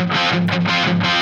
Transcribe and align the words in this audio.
Hello 0.00 0.40
and 0.40 1.19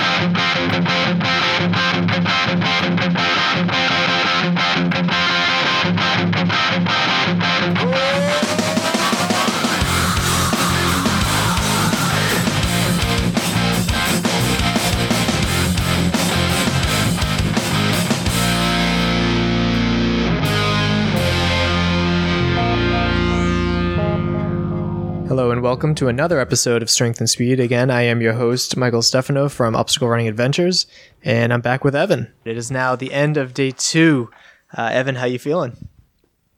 welcome 25.69 25.95
to 25.95 26.09
another 26.09 26.41
episode 26.41 26.81
of 26.81 26.89
Strength 26.89 27.21
and 27.21 27.29
Speed. 27.29 27.61
Again, 27.61 27.91
I 27.91 28.01
am 28.01 28.23
your 28.23 28.33
host, 28.33 28.75
Michael 28.79 29.03
Stefano 29.03 29.51
from 29.51 29.77
Obstacle 29.77 30.09
Running 30.09 30.27
Adventures, 30.27 30.87
and 31.23 31.53
I'm 31.53 31.61
back 31.61 31.85
with 31.85 31.95
Evan. 31.95 32.33
It 32.47 32.57
is 32.57 32.71
now 32.71 32.97
the 32.97 33.13
end 33.13 33.37
of 33.37 33.53
day 33.53 33.73
two. 33.73 34.31
Uh, 34.75 34.89
Evan, 34.91 35.17
how 35.17 35.27
you 35.27 35.39
feeling? 35.39 35.77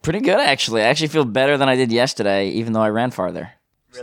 Pretty 0.03 0.21
good, 0.21 0.39
actually. 0.39 0.83
I 0.83 0.85
actually 0.85 1.09
feel 1.09 1.25
better 1.25 1.59
than 1.59 1.69
I 1.69 1.75
did 1.75 1.91
yesterday, 1.91 2.51
even 2.51 2.73
though 2.73 2.83
I 2.83 2.91
ran 2.91 3.11
farther. 3.11 3.51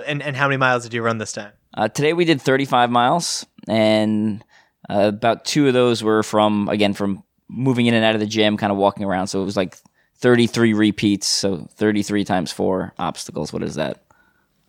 And, 0.06 0.22
and 0.22 0.36
how 0.36 0.50
many 0.50 0.58
miles 0.58 0.84
did 0.84 0.94
you 0.94 1.02
run 1.02 1.20
this 1.20 1.32
time? 1.32 1.54
Uh, 1.74 1.88
today 1.88 2.12
we 2.12 2.26
did 2.26 2.42
35 2.42 2.92
miles, 2.92 3.46
and 3.70 4.44
uh, 4.90 5.04
about 5.16 5.46
two 5.46 5.70
of 5.70 5.74
those 5.74 6.04
were 6.04 6.22
from, 6.22 6.68
again, 6.68 6.94
from 6.94 7.24
moving 7.48 7.86
in 7.86 7.94
and 7.94 8.04
out 8.04 8.16
of 8.16 8.20
the 8.20 8.28
gym, 8.28 8.58
kind 8.58 8.74
of 8.74 8.78
walking 8.78 9.06
around. 9.06 9.28
So 9.28 9.42
it 9.42 9.46
was 9.46 9.56
like 9.56 9.78
33 10.18 10.74
repeats, 10.74 11.28
so 11.28 11.66
33 11.76 12.26
times 12.26 12.52
four 12.52 12.94
obstacles. 13.00 13.54
What 13.54 13.64
is 13.64 13.76
that? 13.76 14.04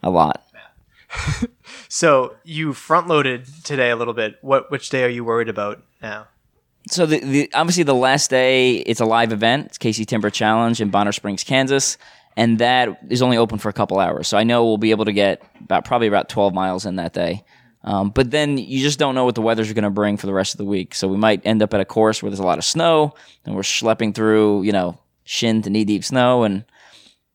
A 0.03 0.11
lot. 0.11 0.45
So 1.89 2.37
you 2.45 2.75
front 2.75 3.09
loaded 3.09 3.47
today 3.65 3.91
a 3.91 3.97
little 3.97 4.15
bit. 4.15 4.37
What 4.43 4.71
which 4.71 4.91
day 4.91 5.05
are 5.05 5.09
you 5.09 5.25
worried 5.25 5.49
about 5.49 5.83
now? 6.03 6.29
So 6.91 7.07
the, 7.07 7.21
the 7.21 7.51
obviously 7.55 7.83
the 7.83 7.95
last 7.95 8.31
day 8.31 8.77
it's 8.77 9.01
a 9.01 9.07
live 9.07 9.33
event. 9.33 9.67
It's 9.67 9.79
Casey 9.79 10.05
Timber 10.05 10.31
Challenge 10.31 10.81
in 10.81 10.91
Bonner 10.91 11.13
Springs, 11.13 11.43
Kansas, 11.45 11.97
and 12.37 12.59
that 12.59 13.01
is 13.09 13.23
only 13.23 13.39
open 13.39 13.59
for 13.59 13.71
a 13.71 13.73
couple 13.73 13.99
hours. 13.99 14.29
So 14.29 14.37
I 14.37 14.45
know 14.45 14.65
we'll 14.65 14.77
be 14.77 14.91
able 14.91 15.07
to 15.07 15.13
get 15.13 15.43
about 15.61 15.85
probably 15.85 16.07
about 16.07 16.29
12 16.29 16.53
miles 16.53 16.85
in 16.85 16.97
that 16.97 17.15
day. 17.15 17.43
Um, 17.85 18.11
but 18.11 18.31
then 18.31 18.59
you 18.59 18.81
just 18.81 18.99
don't 18.99 19.15
know 19.15 19.25
what 19.25 19.35
the 19.35 19.41
weather's 19.41 19.73
going 19.73 19.85
to 19.85 19.91
bring 19.91 20.17
for 20.17 20.27
the 20.27 20.35
rest 20.35 20.53
of 20.53 20.59
the 20.59 20.65
week. 20.65 20.95
So 20.95 21.09
we 21.09 21.17
might 21.17 21.41
end 21.47 21.63
up 21.63 21.73
at 21.73 21.81
a 21.81 21.85
course 21.85 22.23
where 22.23 22.29
there's 22.29 22.41
a 22.41 22.45
lot 22.45 22.59
of 22.59 22.65
snow, 22.65 23.15
and 23.45 23.55
we're 23.55 23.63
schlepping 23.63 24.15
through, 24.15 24.63
you 24.63 24.73
know, 24.73 24.99
shin 25.25 25.63
to 25.63 25.71
knee 25.71 25.85
deep 25.85 26.05
snow, 26.05 26.43
and 26.43 26.65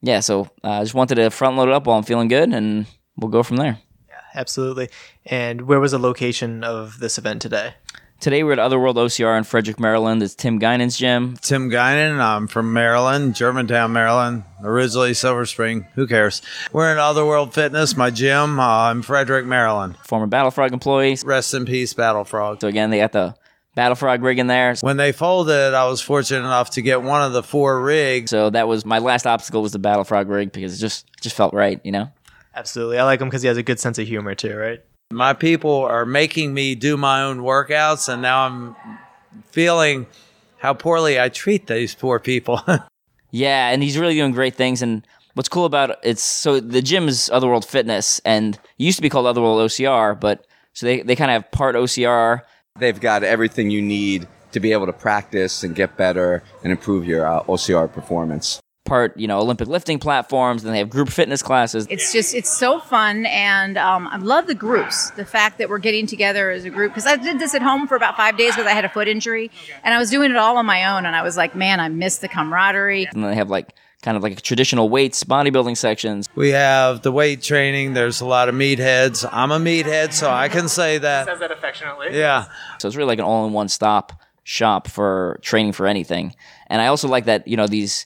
yeah. 0.03 0.19
So 0.19 0.49
uh, 0.63 0.69
I 0.69 0.83
just 0.83 0.93
wanted 0.93 1.15
to 1.15 1.31
front 1.31 1.55
load 1.55 1.69
it 1.69 1.73
up 1.73 1.87
while 1.87 1.97
I'm 1.97 2.03
feeling 2.03 2.27
good, 2.27 2.53
and 2.53 2.85
we'll 3.17 3.31
go 3.31 3.41
from 3.41 3.57
there. 3.57 3.79
Yeah, 4.07 4.21
absolutely. 4.35 4.89
And 5.25 5.61
where 5.61 5.79
was 5.79 5.93
the 5.93 5.99
location 5.99 6.63
of 6.63 6.99
this 6.99 7.17
event 7.17 7.41
today? 7.41 7.73
Today 8.19 8.43
we're 8.43 8.53
at 8.53 8.59
Otherworld 8.59 8.95
OCR 8.95 9.37
in 9.37 9.43
Frederick, 9.43 9.81
Maryland. 9.81 10.23
It's 10.23 10.33
Tim 10.33 10.57
Guinan's 10.57 10.97
gym. 10.97 11.35
Tim 11.41 11.69
Guinan. 11.69 12.21
I'm 12.21 12.47
from 12.47 12.71
Maryland, 12.71 13.35
Germantown, 13.35 13.91
Maryland. 13.91 14.45
Originally 14.63 15.13
Silver 15.13 15.45
Spring. 15.45 15.87
Who 15.95 16.07
cares? 16.07 16.41
We're 16.71 16.89
in 16.93 16.97
Otherworld 16.99 17.53
Fitness, 17.53 17.97
my 17.97 18.11
gym. 18.11 18.61
Uh, 18.61 18.63
I'm 18.63 19.01
Frederick, 19.01 19.45
Maryland. 19.45 19.97
Former 19.97 20.27
Battle 20.27 20.51
Frog 20.51 20.71
employees. 20.71 21.25
Rest 21.25 21.53
in 21.53 21.65
peace, 21.65 21.93
Battle 21.93 22.23
Frog. 22.23 22.61
So 22.61 22.69
again, 22.69 22.91
they 22.91 22.99
got 22.99 23.11
the 23.11 23.35
Battle 23.75 23.95
Frog 23.95 24.21
rig 24.21 24.39
in 24.39 24.47
there. 24.47 24.75
When 24.81 24.97
they 24.97 25.11
folded, 25.11 25.73
I 25.73 25.87
was 25.87 26.01
fortunate 26.01 26.39
enough 26.39 26.71
to 26.71 26.81
get 26.81 27.01
one 27.01 27.23
of 27.23 27.33
the 27.33 27.41
four 27.43 27.81
rigs. 27.81 28.29
So 28.29 28.49
that 28.49 28.67
was 28.67 28.85
my 28.85 28.99
last 28.99 29.25
obstacle 29.25 29.61
was 29.61 29.71
the 29.71 29.79
Battle 29.79 30.03
Frog 30.03 30.29
rig 30.29 30.51
because 30.51 30.77
it 30.77 30.81
just 30.81 31.07
just 31.21 31.35
felt 31.35 31.53
right, 31.53 31.79
you 31.83 31.91
know. 31.91 32.11
Absolutely. 32.55 32.99
I 32.99 33.03
like 33.03 33.19
him 33.19 33.29
because 33.29 33.41
he 33.41 33.47
has 33.47 33.57
a 33.57 33.63
good 33.63 33.79
sense 33.79 33.97
of 33.97 34.07
humor 34.07 34.35
too, 34.35 34.55
right? 34.55 34.81
My 35.11 35.33
people 35.33 35.81
are 35.81 36.05
making 36.05 36.53
me 36.53 36.75
do 36.75 36.97
my 36.97 37.23
own 37.23 37.39
workouts, 37.39 38.11
and 38.11 38.21
now 38.21 38.45
I'm 38.45 38.75
feeling 39.51 40.05
how 40.57 40.73
poorly 40.73 41.19
I 41.19 41.29
treat 41.29 41.67
these 41.67 41.95
poor 41.95 42.19
people. 42.19 42.61
Yeah, 43.35 43.69
and 43.69 43.81
he's 43.81 43.97
really 43.97 44.13
doing 44.13 44.31
great 44.31 44.53
things. 44.53 44.83
And 44.83 45.05
what's 45.33 45.49
cool 45.49 45.65
about 45.65 45.89
it, 45.89 45.99
it's 46.03 46.21
so 46.21 46.59
the 46.59 46.83
gym 46.83 47.07
is 47.07 47.31
Otherworld 47.33 47.65
Fitness, 47.65 48.21
and 48.23 48.53
it 48.53 48.61
used 48.77 48.99
to 48.99 49.01
be 49.01 49.09
called 49.09 49.25
Otherworld 49.25 49.59
OCR, 49.59 50.17
but 50.19 50.45
so 50.73 50.85
they 50.85 51.01
they 51.01 51.15
kind 51.15 51.31
of 51.31 51.41
have 51.41 51.51
part 51.51 51.75
OCR. 51.75 52.41
They've 52.79 52.99
got 52.99 53.23
everything 53.23 53.69
you 53.69 53.83
need 53.83 54.27
to 54.51 54.59
be 54.59 54.71
able 54.71 54.87
to 54.87 54.93
practice 54.93 55.63
and 55.63 55.75
get 55.75 55.95
better 55.95 56.41
and 56.63 56.71
improve 56.71 57.05
your 57.05 57.25
uh, 57.25 57.43
OCR 57.43 57.91
performance. 57.91 58.59
Part 58.85 59.15
you 59.15 59.27
know 59.27 59.39
Olympic 59.39 59.67
lifting 59.69 59.99
platforms, 59.99 60.65
and 60.65 60.73
they 60.73 60.79
have 60.79 60.89
group 60.89 61.09
fitness 61.09 61.41
classes. 61.41 61.87
It's 61.89 62.11
just 62.11 62.33
it's 62.33 62.51
so 62.51 62.79
fun, 62.79 63.25
and 63.27 63.77
um, 63.77 64.07
I 64.09 64.17
love 64.17 64.47
the 64.47 64.55
groups. 64.55 65.11
The 65.11 65.23
fact 65.23 65.59
that 65.59 65.69
we're 65.69 65.77
getting 65.77 66.05
together 66.05 66.49
as 66.49 66.65
a 66.65 66.69
group 66.69 66.91
because 66.91 67.05
I 67.05 67.15
did 67.15 67.39
this 67.39 67.55
at 67.55 67.61
home 67.61 67.87
for 67.87 67.95
about 67.95 68.17
five 68.17 68.37
days 68.37 68.55
because 68.55 68.65
I 68.65 68.71
had 68.71 68.83
a 68.83 68.89
foot 68.89 69.07
injury, 69.07 69.51
and 69.85 69.93
I 69.93 69.99
was 69.99 70.09
doing 70.09 70.31
it 70.31 70.37
all 70.37 70.57
on 70.57 70.65
my 70.65 70.83
own, 70.97 71.05
and 71.05 71.15
I 71.15 71.21
was 71.21 71.37
like, 71.37 71.55
man, 71.55 71.79
I 71.79 71.87
miss 71.87 72.17
the 72.17 72.27
camaraderie. 72.27 73.05
and 73.05 73.23
then 73.23 73.29
they 73.29 73.37
have 73.37 73.49
like 73.49 73.73
kind 74.03 74.15
of 74.15 74.21
like 74.21 74.39
traditional 74.41 74.89
weights 74.89 75.23
bodybuilding 75.23 75.75
sections. 75.77 76.29
we 76.35 76.49
have 76.49 77.01
the 77.01 77.11
weight 77.11 77.41
training. 77.41 77.93
There's 77.93 78.21
a 78.21 78.25
lot 78.25 78.49
of 78.49 78.53
meatheads. 78.53 79.27
I'm 79.31 79.51
a 79.51 79.57
meathead, 79.57 80.13
so 80.13 80.29
I 80.29 80.49
can 80.49 80.67
say 80.67 80.99
that. 80.99 81.25
Says 81.25 81.39
that 81.39 81.51
affectionately. 81.51 82.09
Yeah. 82.11 82.45
So 82.77 82.87
it's 82.87 82.97
really 82.97 83.07
like 83.07 83.19
an 83.19 83.25
all-in-one 83.25 83.69
stop 83.69 84.21
shop 84.43 84.87
for 84.89 85.39
training 85.41 85.71
for 85.71 85.87
anything. 85.87 86.35
And 86.67 86.81
I 86.81 86.87
also 86.87 87.07
like 87.07 87.25
that 87.25 87.47
you 87.47 87.57
know 87.57 87.65
these 87.65 88.05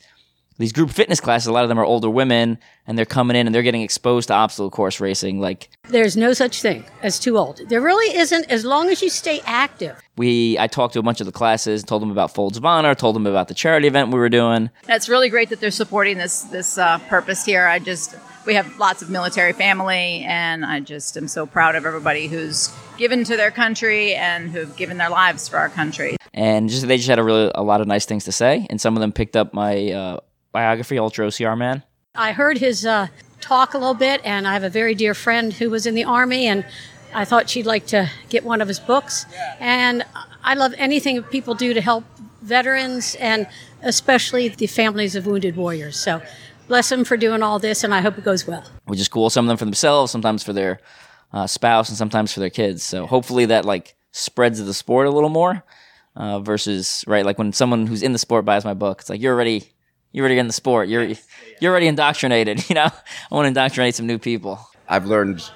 these 0.57 0.71
group 0.71 0.89
fitness 0.89 1.19
classes. 1.19 1.47
A 1.47 1.51
lot 1.51 1.63
of 1.63 1.69
them 1.69 1.79
are 1.79 1.85
older 1.85 2.09
women, 2.09 2.57
and 2.85 2.97
they're 2.97 3.05
coming 3.05 3.35
in 3.37 3.45
and 3.47 3.53
they're 3.53 3.63
getting 3.63 3.81
exposed 3.81 4.27
to 4.29 4.33
obstacle 4.33 4.69
course 4.71 4.99
racing. 4.99 5.39
Like 5.39 5.69
There's 5.89 6.17
no 6.17 6.33
such 6.33 6.61
thing 6.61 6.85
as 7.03 7.19
too 7.19 7.37
old. 7.37 7.61
There 7.69 7.81
really 7.81 8.17
isn't, 8.17 8.49
as 8.49 8.65
long 8.65 8.89
as 8.89 9.01
you 9.01 9.09
stay 9.09 9.41
active. 9.45 9.99
we, 10.17 10.57
I 10.57 10.67
talked 10.67 10.93
to 10.93 10.99
a 10.99 11.03
bunch 11.03 11.19
of 11.19 11.25
the 11.25 11.31
classes, 11.31 11.83
told 11.83 12.01
them 12.01 12.11
about 12.11 12.33
Folds 12.33 12.57
of 12.57 12.65
Honor, 12.65 12.95
told 12.95 13.15
them 13.15 13.27
about 13.27 13.47
the 13.49 13.53
charity 13.53 13.87
event 13.87 14.11
we 14.11 14.19
were 14.19 14.29
doing. 14.29 14.69
And 14.87 14.95
it's 14.95 15.09
really 15.09 15.29
great 15.29 15.49
that 15.49 15.59
they're 15.59 15.71
supporting 15.71 16.17
this 16.17 16.41
this 16.43 16.77
uh, 16.77 16.97
purpose 17.07 17.45
here. 17.45 17.67
I 17.67 17.79
just 17.79 18.15
we 18.45 18.53
have 18.55 18.79
lots 18.79 19.01
of 19.01 19.09
military 19.09 19.51
family, 19.53 20.23
and 20.25 20.65
I 20.65 20.79
just 20.79 21.17
am 21.17 21.27
so 21.27 21.45
proud 21.45 21.75
of 21.75 21.85
everybody 21.85 22.27
who's 22.27 22.73
given 22.97 23.23
to 23.25 23.35
their 23.37 23.51
country 23.51 24.15
and 24.15 24.49
who've 24.49 24.73
given 24.75 24.97
their 24.97 25.09
lives 25.09 25.47
for 25.47 25.57
our 25.57 25.69
country. 25.69 26.15
and 26.33 26.69
just 26.69 26.87
they 26.87 26.97
just 26.97 27.09
had 27.09 27.19
a 27.19 27.23
really 27.23 27.51
a 27.53 27.61
lot 27.61 27.81
of 27.81 27.87
nice 27.87 28.05
things 28.05 28.23
to 28.25 28.31
say 28.31 28.65
and 28.71 28.81
some 28.81 28.95
of 28.95 29.01
them 29.01 29.11
picked 29.11 29.35
up 29.35 29.53
my 29.53 29.91
uh, 29.91 30.19
biography 30.51 30.97
ultra 30.97 31.27
ocr 31.27 31.57
man 31.57 31.83
I 32.15 32.31
heard 32.31 32.57
his 32.57 32.83
uh, 32.85 33.07
talk 33.41 33.75
a 33.75 33.77
little 33.77 33.93
bit, 33.93 34.21
and 34.25 34.47
I 34.47 34.53
have 34.53 34.63
a 34.63 34.69
very 34.71 34.95
dear 34.95 35.13
friend 35.13 35.53
who 35.53 35.69
was 35.69 35.85
in 35.85 35.93
the 35.93 36.03
Army, 36.03 36.47
and 36.47 36.65
I 37.13 37.25
thought 37.25 37.47
she'd 37.47 37.67
like 37.67 37.85
to 37.87 38.09
get 38.29 38.43
one 38.43 38.59
of 38.59 38.67
his 38.67 38.79
books. 38.79 39.27
And 39.59 40.03
I 40.43 40.55
love 40.55 40.73
anything 40.79 41.21
people 41.21 41.53
do 41.53 41.75
to 41.75 41.81
help 41.81 42.03
veterans 42.41 43.13
and 43.19 43.47
especially 43.83 44.47
the 44.49 44.65
families 44.65 45.15
of 45.15 45.27
wounded 45.27 45.55
warriors. 45.55 45.99
So 45.99 46.21
bless 46.67 46.89
them 46.89 47.05
for 47.05 47.17
doing 47.17 47.43
all 47.43 47.59
this, 47.59 47.83
and 47.83 47.93
I 47.93 48.01
hope 48.01 48.17
it 48.17 48.23
goes 48.23 48.47
well. 48.47 48.63
which 48.85 48.99
is 48.99 49.07
cool 49.07 49.29
some 49.29 49.45
of 49.45 49.49
them 49.49 49.57
for 49.57 49.65
themselves 49.65 50.11
sometimes 50.11 50.41
for 50.43 50.53
their 50.53 50.79
uh, 51.33 51.45
spouse 51.45 51.89
and 51.89 51.97
sometimes 51.99 52.33
for 52.33 52.39
their 52.39 52.49
kids 52.49 52.81
so 52.81 53.05
hopefully 53.05 53.45
that 53.45 53.63
like 53.63 53.95
spreads 54.11 54.63
the 54.63 54.73
sport 54.73 55.05
a 55.05 55.11
little 55.11 55.29
more 55.29 55.63
uh, 56.15 56.39
versus 56.39 57.03
right 57.05 57.25
like 57.25 57.37
when 57.37 57.53
someone 57.53 57.85
who's 57.85 58.01
in 58.01 58.11
the 58.13 58.17
sport 58.17 58.43
buys 58.45 58.65
my 58.65 58.73
book 58.73 59.01
it's 59.01 59.09
like 59.09 59.21
you're 59.21 59.35
already 59.35 59.69
you're 60.11 60.23
already 60.23 60.39
in 60.39 60.47
the 60.47 60.53
sport 60.53 60.87
you're 60.89 61.07
you're 61.61 61.71
already 61.71 61.87
indoctrinated 61.87 62.69
you 62.69 62.75
know 62.75 62.89
i 63.31 63.35
want 63.35 63.45
to 63.45 63.49
indoctrinate 63.49 63.95
some 63.95 64.07
new 64.07 64.17
people 64.17 64.59
I've 64.87 65.05
learned 65.05 65.49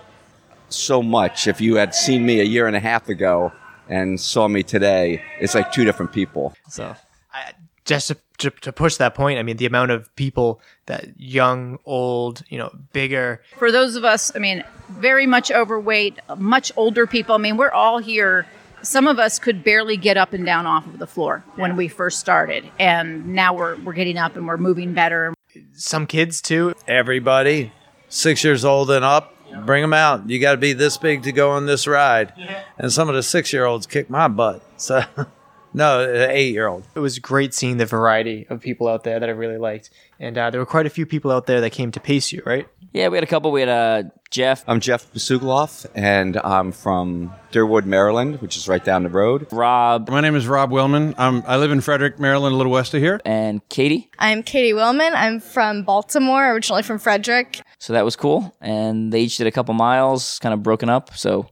so 0.70 1.02
much. 1.02 1.48
If 1.48 1.62
you 1.62 1.76
had 1.76 1.96
seen 1.96 2.26
me 2.26 2.40
a 2.40 2.44
year 2.44 2.68
and 2.68 2.76
a 2.76 2.80
half 2.80 3.10
ago 3.10 3.52
and 3.90 4.20
saw 4.20 4.48
me 4.48 4.64
today, 4.64 5.22
it's 5.40 5.56
like 5.56 5.72
two 5.72 5.86
different 5.86 6.12
people. 6.12 6.54
so 6.70 6.96
I, 7.34 7.54
just 7.86 8.10
to, 8.10 8.18
to, 8.40 8.50
to 8.52 8.72
push 8.72 8.98
that 8.98 9.16
point, 9.16 9.40
I 9.40 9.44
mean, 9.44 9.58
the 9.58 9.66
amount 9.66 9.92
of 9.92 10.14
people 10.16 10.62
that 10.86 11.20
young, 11.20 11.80
old, 11.86 12.44
you 12.50 12.58
know, 12.58 12.72
bigger, 12.94 13.42
For 13.58 13.72
those 13.72 13.96
of 13.96 14.04
us, 14.04 14.32
I 14.36 14.40
mean, 14.40 14.64
very 14.90 15.26
much 15.26 15.52
overweight, 15.52 16.20
much 16.38 16.72
older 16.76 17.08
people. 17.08 17.36
I 17.36 17.38
mean, 17.38 17.58
we're 17.58 17.72
all 17.72 18.00
here. 18.00 18.46
Some 18.84 19.08
of 19.08 19.20
us 19.20 19.40
could 19.40 19.64
barely 19.64 19.98
get 19.98 20.18
up 20.18 20.34
and 20.34 20.46
down 20.46 20.66
off 20.66 20.86
of 20.88 20.98
the 21.00 21.08
floor 21.08 21.44
when 21.56 21.76
we 21.76 21.88
first 21.88 22.20
started, 22.20 22.70
and 22.80 23.28
now 23.28 23.54
we're 23.54 23.76
we're 23.82 23.94
getting 23.94 24.18
up 24.18 24.36
and 24.36 24.48
we're 24.48 24.58
moving 24.58 24.94
better. 24.94 25.34
some 25.74 26.08
kids 26.08 26.42
too. 26.42 26.74
Everybody, 26.88 27.72
six 28.10 28.44
years 28.44 28.66
old 28.66 28.90
and 28.92 29.06
up, 29.06 29.36
bring 29.66 29.82
them 29.82 29.94
out. 29.94 30.30
You 30.30 30.40
got 30.40 30.52
to 30.52 30.58
be 30.58 30.74
this 30.74 30.98
big 30.98 31.24
to 31.24 31.32
go 31.32 31.52
on 31.52 31.66
this 31.66 31.86
ride. 31.88 32.34
And 32.78 32.92
some 32.92 33.10
of 33.10 33.16
the 33.16 33.24
six 33.24 33.54
year 33.54 33.66
olds 33.66 33.86
kick 33.86 34.10
my 34.10 34.28
butt. 34.28 34.64
So, 34.78 35.04
no, 35.74 36.28
eight 36.30 36.54
year 36.54 36.68
old. 36.68 36.84
It 36.96 37.00
was 37.00 37.20
great 37.20 37.54
seeing 37.54 37.78
the 37.78 37.86
variety 37.86 38.48
of 38.50 38.62
people 38.62 38.88
out 38.88 39.04
there 39.04 39.20
that 39.20 39.30
I 39.30 39.34
really 39.34 39.58
liked. 39.58 39.90
And 40.22 40.38
uh, 40.38 40.52
there 40.52 40.62
were 40.62 40.68
quite 40.68 40.86
a 40.86 40.90
few 40.92 41.08
people 41.08 41.32
out 41.32 41.48
there 41.48 41.62
that 41.62 41.72
came 41.72 41.92
to 41.94 42.00
pace 42.00 42.32
you, 42.32 42.44
right? 42.46 42.68
yeah 42.94 43.08
we 43.08 43.16
had 43.16 43.24
a 43.24 43.28
couple 43.28 43.52
we 43.54 43.62
had 43.62 43.70
uh, 43.70 44.04
jeff 44.30 44.66
I'm 44.68 44.82
Jeff 44.82 45.12
Basugloff, 45.14 45.86
and 45.96 46.36
I'm 46.38 46.74
from 46.74 47.34
Derwood, 47.54 47.86
Maryland, 47.86 48.42
which 48.42 48.58
is 48.58 48.68
right 48.68 48.84
down 48.84 49.04
the 49.04 49.10
road. 49.10 49.48
rob 49.52 50.10
My 50.10 50.20
name 50.20 50.36
is 50.36 50.46
Rob 50.46 50.72
Willman. 50.72 51.16
I'm, 51.18 51.42
I 51.48 51.56
live 51.56 51.72
in 51.72 51.80
Frederick, 51.82 52.20
Maryland, 52.20 52.54
a 52.54 52.58
little 52.58 52.72
west 52.72 52.94
of 52.94 53.02
here. 53.02 53.20
and 53.26 53.68
katie 53.70 54.10
I'm 54.20 54.44
Katie 54.44 54.74
Willman. 54.74 55.14
I'm 55.16 55.40
from 55.40 55.84
Baltimore, 55.84 56.54
originally 56.54 56.84
from 56.84 57.00
Frederick. 57.00 57.62
so 57.80 57.94
that 57.94 58.06
was 58.06 58.16
cool 58.16 58.54
and 58.62 59.12
they 59.14 59.22
each 59.22 59.38
did 59.38 59.48
a 59.48 59.52
couple 59.52 59.74
miles 59.74 60.38
kind 60.40 60.54
of 60.54 60.62
broken 60.62 60.90
up 60.90 61.16
so 61.16 61.48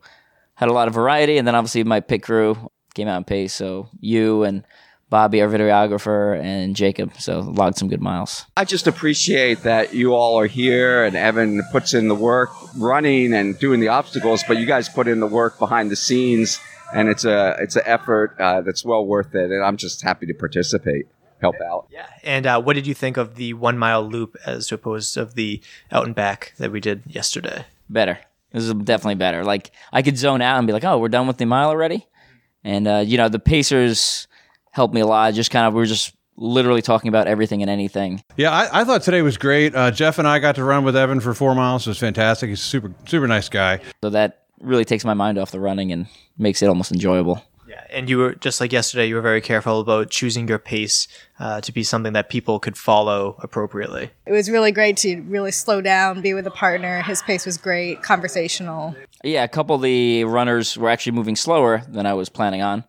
had 0.56 0.68
a 0.68 0.74
lot 0.74 0.90
of 0.90 0.94
variety, 0.94 1.38
and 1.38 1.48
then 1.48 1.56
obviously 1.56 1.86
my 1.86 2.02
pit 2.02 2.22
crew 2.22 2.70
came 2.94 3.08
out 3.08 3.16
in 3.16 3.24
pace. 3.24 3.54
So 3.54 3.88
you 4.02 4.44
and 4.44 4.66
Bobby, 5.10 5.42
our 5.42 5.48
videographer, 5.48 6.40
and 6.40 6.76
Jacob, 6.76 7.14
so 7.18 7.40
logged 7.40 7.78
some 7.78 7.88
good 7.88 8.02
miles. 8.02 8.46
I 8.56 8.66
just 8.66 8.86
appreciate 8.86 9.64
that 9.64 9.94
you 9.94 10.14
all 10.14 10.40
are 10.40 10.46
here 10.46 11.04
and 11.04 11.16
Evan 11.16 11.64
puts 11.72 11.94
in 11.94 12.08
the 12.08 12.16
work 12.16 12.52
running 12.78 13.34
and 13.34 13.58
doing 13.58 13.80
the 13.80 13.88
obstacles, 13.88 14.44
but 14.48 14.58
you 14.58 14.68
guys 14.68 14.88
put 14.88 15.08
in 15.08 15.20
the 15.20 15.28
work 15.28 15.58
behind 15.58 15.90
the 15.90 15.96
scenes 15.96 16.60
and 16.94 17.10
it's 17.10 17.26
a 17.26 17.56
it's 17.60 17.76
an 17.76 17.84
effort 17.86 18.36
uh, 18.40 18.62
that's 18.62 18.84
well 18.86 19.06
worth 19.06 19.34
it 19.36 19.52
and 19.52 19.64
I'm 19.64 19.78
just 19.78 20.02
happy 20.04 20.28
to 20.28 20.34
participate, 20.34 21.08
help 21.42 21.56
out. 21.62 21.88
Yeah. 21.90 22.08
And 22.24 22.46
uh, 22.46 22.62
what 22.62 22.74
did 22.74 22.86
you 22.86 22.94
think 22.94 23.18
of 23.18 23.36
the 23.36 23.54
one 23.54 23.78
mile 23.78 24.08
loop 24.08 24.36
as 24.46 24.72
opposed 24.72 25.18
of 25.18 25.34
the 25.34 25.62
out 25.92 26.06
and 26.06 26.14
back 26.14 26.54
that 26.58 26.72
we 26.72 26.80
did 26.80 27.04
yesterday? 27.08 27.66
Better. 27.90 28.20
This 28.52 28.64
is 28.64 28.74
definitely 28.74 29.16
better. 29.16 29.44
Like 29.44 29.72
I 29.92 30.02
could 30.02 30.18
zone 30.18 30.42
out 30.42 30.58
and 30.58 30.68
be 30.68 30.74
like, 30.74 30.84
"Oh, 30.84 30.98
we're 30.98 31.10
done 31.10 31.28
with 31.28 31.38
the 31.38 31.46
mile 31.46 31.70
already," 31.70 32.08
and 32.64 32.88
uh, 32.88 33.04
you 33.06 33.18
know 33.18 33.30
the 33.30 33.38
pacers 33.38 34.28
helped 34.72 34.94
me 34.94 35.02
a 35.02 35.08
lot. 35.08 35.34
Just 35.34 35.52
kind 35.52 35.66
of 35.68 35.74
we 35.74 35.80
were 35.80 35.86
just 35.86 36.16
literally 36.36 36.82
talking 36.82 37.10
about 37.10 37.28
everything 37.28 37.62
and 37.62 37.70
anything. 37.70 38.24
Yeah, 38.38 38.52
I, 38.52 38.82
I 38.82 38.84
thought 38.86 39.02
today 39.02 39.22
was 39.22 39.38
great. 39.38 39.76
Uh, 39.76 39.92
Jeff 39.92 40.20
and 40.20 40.28
I 40.28 40.40
got 40.40 40.56
to 40.56 40.64
run 40.64 40.84
with 40.84 40.96
Evan 40.96 41.20
for 41.20 41.34
four 41.34 41.54
miles. 41.54 41.86
It 41.86 41.92
was 41.92 42.00
fantastic. 42.00 42.50
He's 42.50 42.62
a 42.62 42.64
super 42.64 42.94
super 43.06 43.28
nice 43.28 43.50
guy. 43.50 43.82
So 44.02 44.10
that 44.10 44.44
really 44.62 44.86
takes 44.86 45.06
my 45.06 45.14
mind 45.14 45.38
off 45.38 45.52
the 45.52 45.60
running 45.60 45.92
and 45.92 46.08
makes 46.38 46.62
it 46.62 46.68
almost 46.68 46.92
enjoyable. 46.92 47.44
Yeah, 47.68 47.84
and 47.92 48.10
you 48.10 48.18
were 48.18 48.34
just 48.34 48.60
like 48.60 48.74
yesterday. 48.74 49.08
You 49.08 49.16
were 49.16 49.22
very 49.22 49.42
careful 49.42 49.80
about 49.80 50.10
choosing 50.10 50.48
your 50.48 50.58
pace 50.58 51.08
uh, 51.40 51.62
to 51.62 51.72
be 51.72 51.84
something 51.84 52.14
that 52.14 52.28
people 52.28 52.60
could 52.60 52.76
follow 52.76 53.36
appropriately. 53.44 54.10
It 54.26 54.32
was 54.32 54.50
really 54.50 54.72
great 54.72 54.98
to 54.98 55.22
really 55.22 55.52
slow 55.52 55.80
down, 55.80 56.22
be 56.22 56.34
with 56.34 56.48
a 56.48 56.52
partner. 56.52 57.04
His 57.04 57.22
pace 57.22 57.46
was 57.46 57.58
great, 57.58 58.02
conversational. 58.02 58.96
Yeah, 59.24 59.44
a 59.44 59.48
couple 59.48 59.76
of 59.76 59.84
the 59.84 60.24
runners 60.24 60.78
were 60.80 60.90
actually 60.90 61.12
moving 61.12 61.36
slower 61.36 61.84
than 61.88 62.08
I 62.08 62.16
was 62.16 62.28
planning 62.28 62.64
on. 62.64 62.86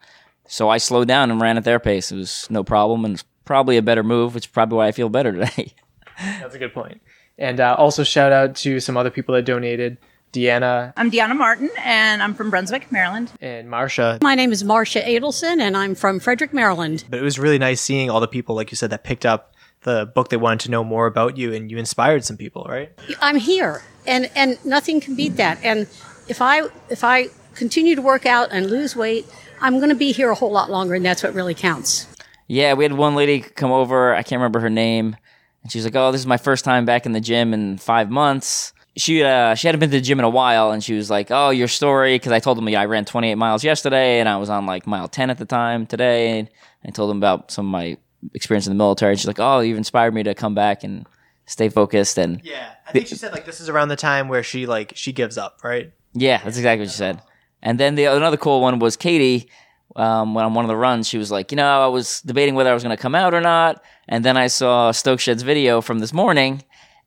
So 0.51 0.69
I 0.69 0.79
slowed 0.79 1.07
down 1.07 1.31
and 1.31 1.41
ran 1.41 1.57
at 1.57 1.63
their 1.65 1.79
pace. 1.79 2.11
It 2.11 2.17
was 2.17 2.49
no 2.51 2.65
problem 2.65 3.05
and 3.05 3.15
it's 3.15 3.25
probably 3.45 3.77
a 3.77 3.83
better 3.83 4.03
move, 4.03 4.35
which 4.35 4.47
is 4.47 4.51
probably 4.51 4.79
why 4.79 4.89
I 4.89 4.93
feel 4.93 5.09
better 5.09 5.31
today. 5.47 5.75
That's 6.19 6.57
a 6.57 6.59
good 6.59 6.75
point. 6.75 7.01
And 7.39 7.61
uh, 7.61 7.77
also 7.79 8.03
shout 8.03 8.33
out 8.33 8.57
to 8.57 8.81
some 8.81 8.97
other 8.97 9.11
people 9.11 9.35
that 9.37 9.45
donated. 9.45 9.97
Deanna 10.33 10.93
I'm 10.97 11.11
Deanna 11.11 11.37
Martin, 11.37 11.71
and 11.79 12.23
I'm 12.23 12.35
from 12.35 12.51
Brunswick, 12.51 12.93
Maryland. 12.93 13.33
and 13.41 13.69
Marcia. 13.69 14.19
My 14.23 14.37
name 14.37 14.53
is 14.53 14.63
Marcia 14.63 15.01
Adelson, 15.01 15.61
and 15.61 15.77
I'm 15.77 15.97
from 15.97 16.21
Frederick, 16.21 16.55
Maryland. 16.55 17.05
But 17.11 17.19
it 17.19 17.23
was 17.23 17.39
really 17.39 17.59
nice 17.59 17.81
seeing 17.81 18.11
all 18.11 18.21
the 18.21 18.29
people, 18.29 18.55
like 18.55 18.71
you 18.71 18.77
said, 18.77 18.91
that 18.91 19.03
picked 19.03 19.27
up 19.27 19.55
the 19.83 20.07
book. 20.15 20.29
They 20.29 20.37
wanted 20.37 20.61
to 20.61 20.71
know 20.71 20.85
more 20.85 21.07
about 21.07 21.37
you, 21.37 21.53
and 21.53 21.69
you 21.69 21.79
inspired 21.79 22.25
some 22.25 22.37
people, 22.37 22.65
right? 22.69 22.93
I'm 23.21 23.37
here, 23.37 23.83
and 24.07 24.31
and 24.37 24.65
nothing 24.65 25.01
can 25.01 25.17
beat 25.17 25.37
that. 25.37 25.59
And 25.65 25.89
if 26.29 26.41
I 26.41 26.63
if 26.89 27.03
I 27.03 27.31
continue 27.57 27.97
to 27.97 28.03
work 28.03 28.25
out 28.25 28.51
and 28.53 28.71
lose 28.71 28.95
weight, 28.95 29.27
I'm 29.61 29.79
going 29.79 29.91
to 29.91 29.95
be 29.95 30.13
here 30.13 30.31
a 30.31 30.35
whole 30.35 30.51
lot 30.53 30.71
longer, 30.71 30.95
and 30.95 31.05
that's 31.05 31.23
what 31.23 31.35
really 31.35 31.55
counts. 31.55 32.07
yeah, 32.49 32.75
we 32.75 32.85
had 32.85 32.93
one 32.93 33.15
lady 33.15 33.41
come 33.41 33.71
over. 33.71 34.15
I 34.15 34.23
can't 34.23 34.39
remember 34.41 34.61
her 34.61 34.71
name. 34.71 35.17
And 35.63 35.71
she 35.71 35.79
was 35.79 35.85
like, 35.85 35.95
"Oh, 35.95 36.11
this 36.11 36.21
is 36.23 36.27
my 36.27 36.39
first 36.39 36.65
time 36.65 36.85
back 36.87 37.05
in 37.07 37.13
the 37.13 37.21
gym 37.21 37.53
in 37.53 37.77
five 37.79 38.11
months." 38.11 38.73
She 38.97 39.23
uh, 39.23 39.55
she 39.55 39.69
hadn't 39.69 39.81
been 39.81 39.91
to 39.91 39.97
the 39.97 40.01
gym 40.03 40.19
in 40.19 40.25
a 40.25 40.31
while, 40.31 40.71
and 40.71 40.83
she 40.83 40.95
was 40.95 41.11
like, 41.11 41.29
"Oh, 41.31 41.51
your 41.51 41.69
story," 41.69 42.15
because 42.15 42.33
I 42.33 42.39
told 42.41 42.57
them 42.57 42.69
yeah, 42.69 42.81
I 42.81 42.87
ran 42.87 43.05
28 43.05 43.35
miles 43.35 43.63
yesterday, 43.63 44.21
and 44.21 44.29
I 44.29 44.39
was 44.39 44.49
on 44.49 44.65
like 44.67 44.87
mile 44.87 45.07
10 45.09 45.29
at 45.31 45.39
the 45.39 45.45
time 45.45 45.87
today. 45.87 46.39
And 46.39 46.49
I 46.87 46.91
told 46.91 47.11
them 47.11 47.19
about 47.19 47.51
some 47.51 47.67
of 47.67 47.71
my 47.71 47.99
experience 48.35 48.67
in 48.67 48.71
the 48.73 48.79
military. 48.79 49.13
And 49.13 49.21
she's 49.21 49.27
like, 49.27 49.39
"Oh, 49.39 49.61
you've 49.61 49.79
inspired 49.79 50.15
me 50.15 50.23
to 50.23 50.35
come 50.35 50.55
back 50.55 50.83
and 50.83 51.07
stay 51.45 51.69
focused." 51.69 52.19
And 52.19 52.41
Yeah, 52.43 52.73
I 52.89 52.93
think 52.93 53.07
she 53.07 53.17
said 53.17 53.33
like 53.33 53.45
this 53.45 53.61
is 53.61 53.69
around 53.69 53.89
the 53.89 53.97
time 53.97 54.29
where 54.29 54.43
she 54.43 54.67
like 54.67 54.95
she 54.97 55.13
gives 55.13 55.37
up, 55.37 55.59
right? 55.63 55.93
Yeah, 56.15 56.39
that's 56.43 56.57
exactly 56.57 56.87
what 56.87 56.91
she 56.91 56.97
said. 56.97 57.21
And 57.63 57.79
then 57.79 57.95
the 57.95 58.05
another 58.07 58.37
cool 58.37 58.61
one 58.61 58.79
was 58.79 58.97
Katie. 58.97 59.49
Um, 59.97 60.35
when 60.35 60.45
on 60.45 60.55
one 60.55 60.65
of 60.65 60.69
the 60.69 60.77
runs, 60.77 61.09
she 61.09 61.19
was 61.19 61.33
like, 61.33 61.51
you 61.51 61.57
know, 61.57 61.67
I 61.67 61.89
was 61.89 62.21
debating 62.21 62.55
whether 62.55 62.71
I 62.71 62.75
was 62.75 62.85
going 62.85 62.97
to 62.97 63.03
come 63.03 63.17
out 63.17 63.35
or 63.35 63.41
not, 63.41 63.83
and 64.09 64.25
then 64.25 64.37
I 64.37 64.47
saw 64.47 64.93
Stoke 64.93 65.19
Shed's 65.19 65.43
video 65.43 65.81
from 65.81 65.99
this 65.99 66.13
morning, 66.13 66.63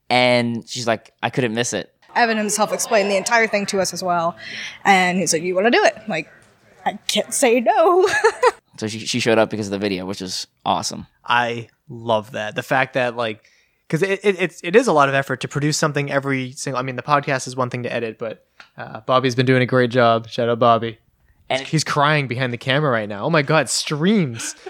and 0.10 0.68
she's 0.68 0.86
like, 0.86 1.14
I 1.24 1.30
couldn't 1.30 1.54
miss 1.54 1.72
it. 1.72 1.96
Evan 2.14 2.38
himself 2.38 2.74
explained 2.74 3.10
the 3.10 3.16
entire 3.16 3.48
thing 3.48 3.66
to 3.68 3.80
us 3.80 3.94
as 3.94 4.04
well. 4.04 4.36
And 4.84 5.18
he's 5.18 5.32
like, 5.32 5.44
You 5.44 5.56
want 5.56 5.68
to 5.68 5.72
do 5.72 5.84
it? 5.84 5.94
I'm 5.96 6.10
like, 6.10 6.30
I 6.86 6.94
can't 7.08 7.34
say 7.34 7.62
no. 7.62 8.08
So 8.78 8.88
she 8.88 9.00
she 9.06 9.20
showed 9.20 9.38
up 9.38 9.50
because 9.50 9.68
of 9.68 9.72
the 9.72 9.78
video, 9.78 10.06
which 10.06 10.22
is 10.22 10.48
awesome. 10.66 11.06
I 11.24 11.70
love 11.88 12.32
that. 12.32 12.56
The 12.56 12.64
fact 12.64 12.96
that 12.96 13.16
like 13.16 13.48
because 13.94 14.10
it, 14.10 14.20
it 14.24 14.42
it's 14.42 14.60
it 14.64 14.76
is 14.76 14.88
a 14.88 14.92
lot 14.92 15.08
of 15.08 15.14
effort 15.14 15.40
to 15.42 15.48
produce 15.48 15.78
something 15.78 16.10
every 16.10 16.52
single. 16.54 16.80
I 16.80 16.82
mean, 16.82 16.96
the 16.96 17.04
podcast 17.04 17.46
is 17.46 17.56
one 17.56 17.70
thing 17.70 17.84
to 17.84 17.94
edit, 17.94 18.18
but 18.18 18.44
uh, 18.76 19.02
Bobby's 19.02 19.36
been 19.36 19.46
doing 19.46 19.62
a 19.62 19.68
great 19.68 19.92
job. 19.92 20.28
Shout 20.28 20.50
out 20.50 20.58
Bobby. 20.58 20.98
And 21.48 21.62
He's 21.68 21.84
crying 21.84 22.28
behind 22.28 22.52
the 22.52 22.58
camera 22.58 22.90
right 22.90 23.08
now. 23.08 23.24
Oh 23.26 23.30
my 23.30 23.44
god, 23.44 23.70
streams. 23.70 24.56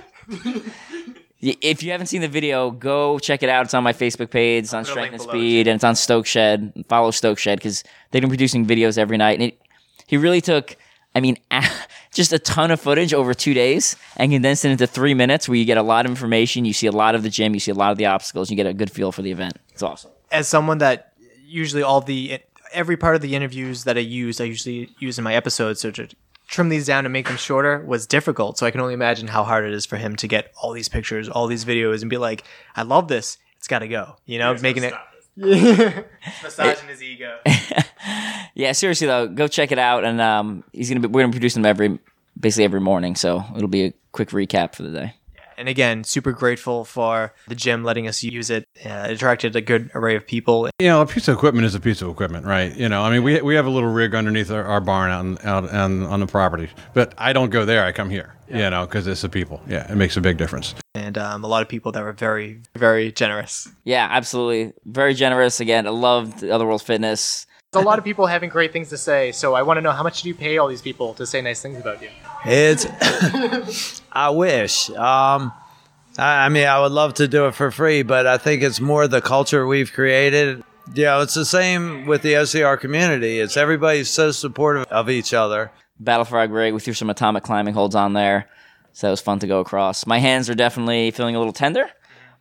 If 1.46 1.84
you 1.84 1.92
haven't 1.92 2.08
seen 2.08 2.22
the 2.22 2.30
video, 2.30 2.72
go 2.72 3.20
check 3.20 3.44
it 3.44 3.50
out. 3.50 3.66
It's 3.66 3.74
on 3.74 3.84
my 3.84 3.92
Facebook 3.92 4.30
page. 4.30 4.64
It's 4.64 4.74
on 4.74 4.86
put 4.86 4.92
a 4.92 4.92
Strength 4.94 5.14
and 5.14 5.22
below, 5.24 5.34
Speed, 5.34 5.68
and 5.68 5.76
it's 5.76 5.84
on 5.84 5.98
Stoke 5.98 6.26
Shed. 6.26 6.86
Follow 6.88 7.12
Stoke 7.12 7.38
Shed 7.38 7.60
because 7.60 7.84
they've 8.12 8.22
been 8.22 8.30
producing 8.30 8.66
videos 8.66 8.98
every 8.98 9.18
night. 9.18 9.42
And 9.42 9.50
it, 9.50 9.62
he 10.08 10.16
really 10.16 10.40
took, 10.40 10.78
I 11.16 11.20
mean, 11.20 11.38
just 12.14 12.34
a 12.34 12.40
ton 12.40 12.72
of 12.72 12.80
footage 12.80 13.14
over 13.14 13.34
two 13.34 13.54
days 13.54 13.96
and 14.18 14.32
condensed 14.32 14.66
it 14.66 14.70
into 14.70 14.88
three 14.88 15.14
minutes, 15.14 15.48
where 15.48 15.58
you 15.58 15.66
get 15.66 15.78
a 15.78 15.84
lot 15.84 16.06
of 16.06 16.12
information. 16.12 16.66
You 16.66 16.74
see 16.74 16.88
a 16.88 16.92
lot 16.92 17.16
of 17.16 17.24
the 17.24 17.30
gym, 17.30 17.54
you 17.54 17.60
see 17.60 17.72
a 17.72 17.76
lot 17.76 17.92
of 17.92 17.98
the 17.98 18.06
obstacles, 18.06 18.50
you 18.50 18.56
get 18.56 18.68
a 18.68 18.74
good 18.74 18.92
feel 18.92 19.12
for 19.12 19.22
the 19.22 19.32
event. 19.32 19.58
It's 19.72 19.84
awesome. 19.84 20.12
As 20.32 20.48
someone 20.48 20.80
that 20.80 21.14
usually 21.46 21.84
all 21.84 22.02
the 22.02 22.40
every 22.72 22.98
part 22.98 23.16
of 23.16 23.22
the 23.22 23.36
interviews 23.36 23.84
that 23.84 23.98
I 23.98 24.02
use, 24.02 24.42
I 24.42 24.46
usually 24.46 24.90
use 25.00 25.18
in 25.18 25.24
my 25.24 25.36
episodes. 25.36 25.82
So 25.82 25.92
to 25.92 26.08
trim 26.48 26.70
these 26.70 26.86
down 26.86 27.06
and 27.06 27.14
make 27.14 27.28
them 27.28 27.38
shorter 27.38 27.84
was 27.86 28.06
difficult. 28.08 28.58
So 28.58 28.66
I 28.66 28.72
can 28.72 28.82
only 28.82 28.94
imagine 28.94 29.28
how 29.28 29.44
hard 29.44 29.66
it 29.66 29.74
is 29.74 29.86
for 29.86 29.98
him 29.98 30.16
to 30.18 30.28
get 30.28 30.52
all 30.62 30.72
these 30.74 30.90
pictures, 30.90 31.30
all 31.30 31.48
these 31.48 31.66
videos, 31.66 32.02
and 32.02 32.10
be 32.10 32.18
like, 32.18 32.44
"I 32.76 32.82
love 32.84 33.08
this. 33.08 33.38
It's 33.58 33.68
got 33.68 33.80
to 33.80 33.88
go." 33.88 34.16
You 34.26 34.40
know, 34.40 34.56
making 34.56 34.84
it. 34.84 34.94
Massaging 36.44 36.90
his 36.90 37.02
ego. 37.02 37.40
Yeah, 38.56 38.74
seriously 38.74 39.08
though, 39.08 39.28
go 39.28 39.48
check 39.48 39.72
it 39.72 39.80
out. 39.80 40.04
And 40.04 40.22
um, 40.22 40.64
he's 40.74 40.88
gonna 40.88 41.00
be 41.00 41.08
we're 41.08 41.22
gonna 41.24 41.32
produce 41.32 41.56
them 41.56 41.66
every 41.66 41.98
basically 42.40 42.66
every 42.66 42.82
morning, 42.82 43.16
so 43.16 43.44
it'll 43.56 43.68
be 43.68 43.86
a 43.86 43.94
quick 44.12 44.30
recap 44.30 44.76
for 44.76 44.84
the 44.84 44.92
day. 44.92 45.14
And 45.58 45.70
again, 45.70 46.04
super 46.04 46.32
grateful 46.32 46.86
for 46.86 47.34
the 47.48 47.56
gym 47.56 47.84
letting 47.84 48.08
us 48.08 48.24
use 48.24 48.50
it. 48.50 48.68
Uh, 48.86 49.08
it 49.10 49.12
attracted 49.12 49.56
a 49.56 49.62
good 49.62 49.92
array 49.94 50.16
of 50.16 50.26
people. 50.26 50.70
You 50.80 50.88
know, 50.88 51.02
a 51.02 51.06
piece 51.06 51.28
of 51.28 51.36
equipment 51.36 51.66
is 51.66 51.76
a 51.76 51.80
piece 51.80 52.02
of 52.02 52.10
equipment, 52.10 52.46
right? 52.46 52.76
You 52.76 52.90
know, 52.90 53.02
I 53.02 53.12
mean, 53.12 53.24
we, 53.24 53.42
we 53.42 53.56
have 53.56 53.66
a 53.66 53.70
little 53.70 53.92
rig 53.92 54.16
underneath 54.16 54.52
our, 54.52 54.64
our 54.64 54.82
barn 54.82 55.12
out, 55.12 55.26
in, 55.26 55.48
out 55.48 55.70
on, 55.74 56.04
on 56.04 56.20
the 56.20 56.28
property, 56.28 56.70
but 56.94 57.14
I 57.18 57.34
don't 57.34 57.50
go 57.50 57.66
there. 57.66 57.86
I 57.86 57.92
come 57.92 58.10
here, 58.10 58.34
you 58.48 58.70
know, 58.70 58.86
because 58.86 59.08
it's 59.08 59.22
the 59.22 59.30
people. 59.30 59.62
Yeah, 59.68 59.92
it 59.92 59.96
makes 59.96 60.18
a 60.18 60.22
big 60.22 60.38
difference. 60.38 60.76
And 60.96 61.18
um, 61.18 61.44
a 61.44 61.48
lot 61.48 61.62
of 61.62 61.70
people 61.70 61.92
that 61.94 62.04
were 62.04 62.14
very, 62.14 62.62
very 62.76 63.12
generous. 63.12 63.70
Yeah, 63.84 64.08
absolutely, 64.10 64.74
very 64.86 65.14
generous. 65.14 65.60
Again, 65.60 65.88
I 65.88 65.92
loved 65.92 66.44
Otherworld 66.44 66.84
Fitness. 66.84 67.46
There's 67.74 67.84
a 67.84 67.88
lot 67.88 67.98
of 67.98 68.06
people 68.06 68.28
having 68.28 68.50
great 68.50 68.72
things 68.72 68.90
to 68.90 68.98
say. 68.98 69.32
So 69.32 69.56
I 69.56 69.64
want 69.64 69.78
to 69.78 69.82
know 69.82 69.92
how 69.92 70.04
much 70.04 70.22
do 70.22 70.28
you 70.30 70.36
pay 70.36 70.60
all 70.60 70.68
these 70.68 70.82
people 70.82 71.16
to 71.16 71.26
say 71.26 71.42
nice 71.42 71.62
things 71.62 71.80
about 71.80 72.02
you? 72.02 72.10
It's. 72.46 72.86
I 74.12 74.30
wish. 74.30 74.92
Um, 74.92 75.52
I, 76.18 76.46
I 76.46 76.50
mean, 76.50 76.68
I 76.68 76.80
would 76.80 76.92
love 76.92 77.16
to 77.16 77.28
do 77.28 77.48
it 77.48 77.56
for 77.56 77.72
free, 77.72 78.04
but 78.04 78.28
I 78.28 78.38
think 78.38 78.62
it's 78.62 78.80
more 78.80 79.08
the 79.08 79.22
culture 79.22 79.66
we've 79.66 79.92
created. 79.92 80.64
You 80.94 81.06
know, 81.06 81.22
it's 81.22 81.34
the 81.34 81.46
same 81.46 82.06
with 82.06 82.22
the 82.22 82.34
OCR 82.34 82.80
community. 82.80 83.40
It's 83.40 83.58
everybody's 83.58 84.10
so 84.10 84.32
supportive 84.32 84.86
of 84.92 85.10
each 85.10 85.34
other. 85.34 85.72
Battle 86.00 86.26
Frog 86.26 86.52
rig. 86.52 86.74
We 86.74 86.80
threw 86.80 86.94
some 86.94 87.08
Atomik 87.08 87.42
climbing 87.42 87.74
holds 87.74 87.96
on 87.96 88.14
there, 88.14 88.50
so 88.92 89.08
that 89.08 89.12
was 89.12 89.22
fun 89.22 89.40
to 89.40 89.48
go 89.48 89.60
across. 89.62 90.06
My 90.06 90.20
hands 90.20 90.50
are 90.50 90.56
definitely 90.56 91.12
feeling 91.12 91.36
a 91.36 91.40
little 91.40 91.54
tender, 91.54 91.90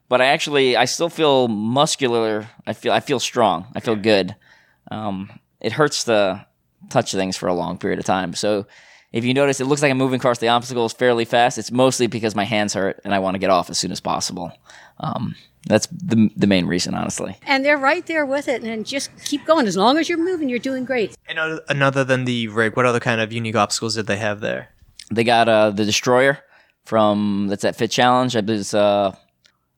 but 0.09 0.21
I 0.21 0.27
actually 0.27 0.77
I 0.77 0.85
still 0.87 1.09
feel 1.09 1.49
muscular. 1.49 2.49
I 2.67 2.73
feel 2.73 2.93
I 2.93 3.01
feel 3.01 3.21
strong. 3.21 3.67
I 3.75 3.81
feel 3.81 3.97
good. 3.97 4.35
Um, 4.93 5.41
it 5.61 5.73
hurts 5.73 6.05
to 6.05 6.47
touch 6.91 7.13
things 7.13 7.37
for 7.37 7.49
a 7.49 7.55
long 7.55 7.79
period 7.79 7.99
of 7.99 8.05
time. 8.05 8.35
So 8.35 8.67
if 9.13 9.25
you 9.25 9.35
notice, 9.35 9.61
it 9.61 9.67
looks 9.67 9.83
like 9.83 9.91
I'm 9.91 9.99
moving 9.99 10.19
across 10.21 10.39
the 10.39 10.49
obstacles 10.49 10.93
fairly 10.93 11.25
fast. 11.25 11.59
It's 11.59 11.71
mostly 11.71 12.07
because 12.07 12.35
my 12.35 12.45
hands 12.45 12.75
hurt 12.75 13.01
and 13.05 13.15
I 13.15 13.19
want 13.19 13.35
to 13.35 13.39
get 13.39 13.51
off 13.51 13.71
as 13.71 13.79
soon 13.79 13.93
as 13.93 14.01
possible. 14.01 14.53
Um, 15.01 15.37
that's 15.67 15.87
the 15.87 16.29
the 16.37 16.49
main 16.49 16.67
reason, 16.67 16.95
honestly. 16.95 17.37
And 17.47 17.65
they're 17.65 17.79
right 17.79 18.05
there 18.07 18.27
with 18.27 18.49
it, 18.49 18.65
and 18.65 18.85
just 18.85 19.11
keep 19.25 19.45
going. 19.45 19.69
As 19.69 19.77
long 19.77 19.97
as 19.97 20.09
you're 20.09 20.19
moving, 20.19 20.49
you're 20.49 20.59
doing 20.59 20.85
great. 20.85 21.17
And 21.29 21.39
other, 21.39 21.61
and 21.69 21.83
other 21.83 22.03
than 22.03 22.25
the 22.25 22.49
rig, 22.49 22.77
what 22.77 22.85
other 22.85 22.99
kind 22.99 23.21
of 23.21 23.33
unique 23.33 23.55
obstacles 23.55 23.95
did 23.95 24.09
they 24.09 24.17
have 24.17 24.41
there? 24.41 24.71
They 25.13 25.23
got 25.23 25.49
uh, 25.49 25.71
the 25.71 25.85
destroyer 25.85 26.39
from 26.85 27.47
that's 27.49 27.65
at 27.65 27.77
Fit 27.77 27.93
Challenge. 27.93 28.35
I 28.35 28.41
believe 28.41 28.61
it's 28.61 28.75
uh, 28.75 29.15